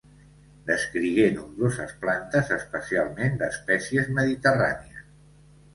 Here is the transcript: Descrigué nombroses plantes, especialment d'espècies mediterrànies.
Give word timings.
Descrigué 0.69 1.27
nombroses 1.35 1.93
plantes, 2.07 2.49
especialment 2.57 3.39
d'espècies 3.45 4.13
mediterrànies. 4.21 5.11